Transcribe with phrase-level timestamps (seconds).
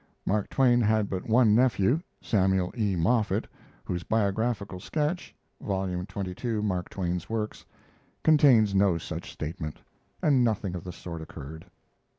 [0.25, 2.95] Mark Twain had but one nephew: Samuel E.
[2.95, 3.45] Moffett,
[3.85, 5.85] whose Biographical Sketch (vol.
[6.09, 7.63] xxii, Mark Twain's Works)
[8.23, 9.79] contains no such statement;
[10.19, 11.67] and nothing of the sort occurred.